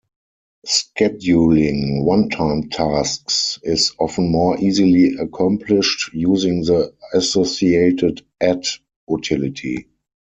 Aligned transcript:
Scheduling 0.65 2.03
one-time 2.05 2.69
tasks 2.71 3.59
is 3.61 3.91
often 3.99 4.31
more 4.31 4.59
easily 4.59 5.13
accomplished 5.19 6.09
using 6.11 6.63
the 6.63 6.91
associated 7.13 8.25
"at" 8.41 8.65
utility. 9.07 9.89